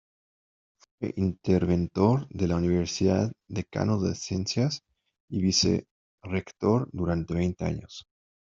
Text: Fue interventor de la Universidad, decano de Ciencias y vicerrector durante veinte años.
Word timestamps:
Fue 0.97 1.13
interventor 1.15 2.27
de 2.29 2.47
la 2.47 2.55
Universidad, 2.55 3.31
decano 3.47 3.99
de 4.01 4.15
Ciencias 4.15 4.81
y 5.29 5.43
vicerrector 5.43 6.89
durante 6.91 7.35
veinte 7.35 7.65
años. 7.65 8.07